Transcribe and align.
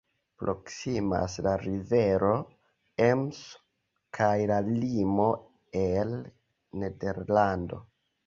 Proksimas 0.41 1.33
la 1.47 1.51
rivero 1.63 2.31
Emso 3.09 3.61
kaj 4.19 4.31
la 4.53 4.57
limo 4.69 5.27
al 5.85 6.15
Nederlando. 6.85 7.83